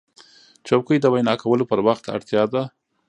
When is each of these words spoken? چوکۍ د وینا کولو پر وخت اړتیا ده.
چوکۍ 0.67 0.97
د 1.01 1.05
وینا 1.13 1.33
کولو 1.41 1.63
پر 1.71 1.79
وخت 1.87 2.03
اړتیا 2.15 2.43
ده. 2.53 2.63